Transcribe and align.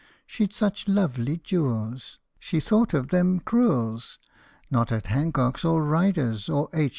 She 0.25 0.47
'd 0.47 0.51
such 0.51 0.87
lovely 0.87 1.37
jewels 1.37 2.17
The 2.49 2.59
thought 2.59 2.95
of 2.95 3.09
them 3.09 3.39
cruel 3.39 3.99
's! 3.99 4.17
Not 4.71 4.91
at 4.91 5.05
Hancock's, 5.05 5.63
or 5.63 5.83
Ryder's, 5.83 6.49
or 6.49 6.69
H. 6.73 6.89